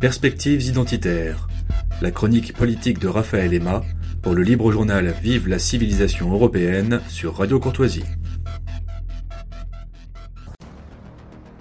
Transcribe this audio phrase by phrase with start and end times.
[0.00, 1.48] Perspectives identitaires.
[2.02, 3.82] La chronique politique de Raphaël Emma
[4.22, 8.04] pour le libre journal Vive la civilisation européenne sur Radio Courtoisie.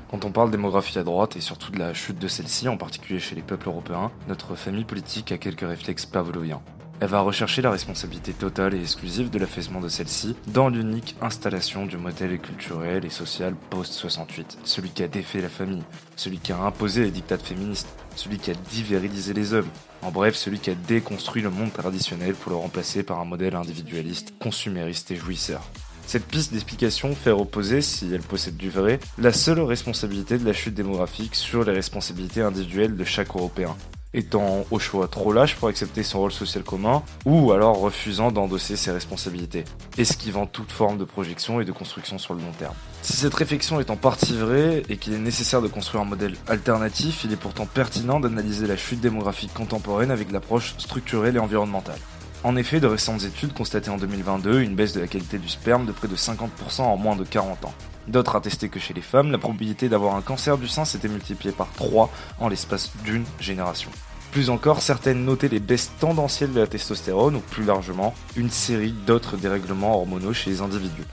[0.09, 3.19] Quand on parle démographie à droite et surtout de la chute de celle-ci, en particulier
[3.19, 6.61] chez les peuples européens, notre famille politique a quelques réflexes pavloviens.
[7.05, 11.85] Elle va rechercher la responsabilité totale et exclusive de l'affaissement de celle-ci dans l'unique installation
[11.85, 14.57] du modèle culturel et social post-68.
[14.63, 15.83] Celui qui a défait la famille,
[16.15, 19.69] celui qui a imposé les dictats féministes, celui qui a divérilisé les hommes.
[20.01, 23.53] En bref, celui qui a déconstruit le monde traditionnel pour le remplacer par un modèle
[23.53, 25.61] individualiste, consumériste et jouisseur.
[26.07, 30.53] Cette piste d'explication fait reposer, si elle possède du vrai, la seule responsabilité de la
[30.53, 33.75] chute démographique sur les responsabilités individuelles de chaque Européen,
[34.15, 38.75] étant au choix trop lâche pour accepter son rôle social commun, ou alors refusant d'endosser
[38.75, 39.65] ses responsabilités,
[39.97, 42.73] esquivant toute forme de projection et de construction sur le long terme.
[43.01, 46.35] Si cette réflexion est en partie vraie et qu'il est nécessaire de construire un modèle
[46.47, 51.99] alternatif, il est pourtant pertinent d'analyser la chute démographique contemporaine avec l'approche structurelle et environnementale.
[52.43, 55.85] En effet, de récentes études constataient en 2022 une baisse de la qualité du sperme
[55.85, 57.73] de près de 50% en moins de 40 ans.
[58.07, 61.53] D'autres attestaient que chez les femmes, la probabilité d'avoir un cancer du sein s'était multipliée
[61.53, 63.89] par 3 en l'espace d'une génération.
[64.31, 68.91] Plus encore, certaines notaient les baisses tendancielles de la testostérone ou plus largement une série
[68.91, 71.05] d'autres dérèglements hormonaux chez les individus.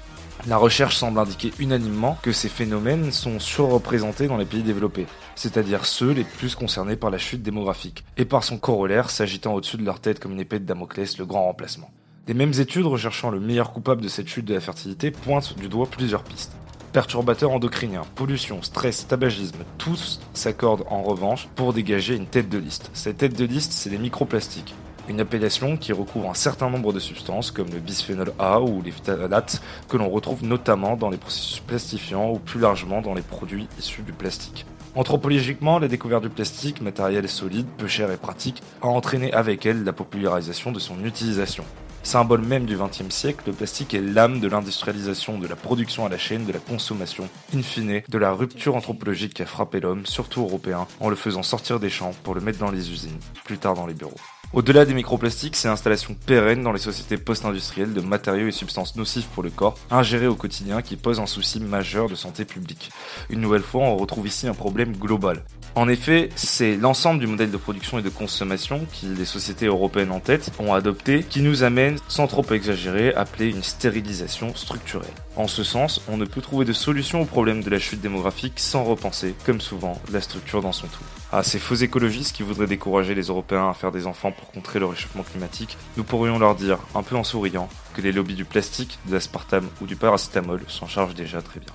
[0.48, 5.86] La recherche semble indiquer unanimement que ces phénomènes sont surreprésentés dans les pays développés, c'est-à-dire
[5.86, 9.84] ceux les plus concernés par la chute démographique, et par son corollaire s'agitant au-dessus de
[9.84, 11.92] leur tête comme une épée de Damoclès, le grand remplacement.
[12.26, 15.68] Les mêmes études recherchant le meilleur coupable de cette chute de la fertilité pointent du
[15.68, 16.56] doigt plusieurs pistes.
[16.92, 22.90] Perturbateurs endocriniens, pollution, stress, tabagisme, tous s'accordent en revanche pour dégager une tête de liste.
[22.92, 24.74] Cette tête de liste, c'est les microplastiques.
[25.08, 28.90] Une appellation qui recouvre un certain nombre de substances comme le bisphénol A ou les
[28.90, 33.68] phtalates que l'on retrouve notamment dans les processus plastifiants ou plus largement dans les produits
[33.78, 34.66] issus du plastique.
[34.94, 39.84] Anthropologiquement, la découverte du plastique, matériel solide, peu cher et pratique, a entraîné avec elle
[39.84, 41.64] la popularisation de son utilisation.
[42.02, 46.08] Symbole même du XXe siècle, le plastique est l'âme de l'industrialisation, de la production à
[46.08, 50.04] la chaîne, de la consommation, in fine, de la rupture anthropologique qui a frappé l'homme,
[50.04, 53.58] surtout européen, en le faisant sortir des champs pour le mettre dans les usines, plus
[53.58, 54.20] tard dans les bureaux.
[54.54, 59.28] Au-delà des microplastiques, c'est l'installation pérenne dans les sociétés post-industrielles de matériaux et substances nocifs
[59.28, 62.90] pour le corps, ingérés au quotidien qui pose un souci majeur de santé publique.
[63.30, 65.42] Une nouvelle fois, on retrouve ici un problème global.
[65.74, 70.12] En effet, c'est l'ensemble du modèle de production et de consommation qui les sociétés européennes
[70.12, 75.08] en tête ont adopté qui nous amène, sans trop exagérer, à appeler une stérilisation structurelle.
[75.34, 78.60] En ce sens, on ne peut trouver de solution au problème de la chute démographique
[78.60, 81.21] sans repenser, comme souvent, la structure dans son tout.
[81.34, 84.78] À ces faux écologistes qui voudraient décourager les Européens à faire des enfants pour contrer
[84.78, 88.44] le réchauffement climatique, nous pourrions leur dire, un peu en souriant, que les lobbies du
[88.44, 91.72] plastique, de l'aspartame ou du paracétamol s'en chargent déjà très bien.